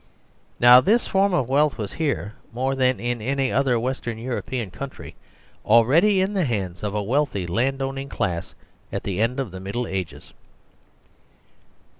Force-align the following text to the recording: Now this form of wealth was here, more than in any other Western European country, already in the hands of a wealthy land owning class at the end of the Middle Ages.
Now 0.59 0.81
this 0.81 1.05
form 1.05 1.31
of 1.31 1.47
wealth 1.47 1.77
was 1.77 1.93
here, 1.93 2.33
more 2.51 2.73
than 2.73 2.99
in 2.99 3.21
any 3.21 3.51
other 3.51 3.79
Western 3.79 4.17
European 4.17 4.71
country, 4.71 5.13
already 5.63 6.21
in 6.21 6.33
the 6.33 6.45
hands 6.45 6.81
of 6.81 6.95
a 6.95 7.03
wealthy 7.03 7.45
land 7.45 7.83
owning 7.83 8.09
class 8.09 8.55
at 8.91 9.03
the 9.03 9.21
end 9.21 9.39
of 9.39 9.51
the 9.51 9.59
Middle 9.59 9.85
Ages. 9.85 10.33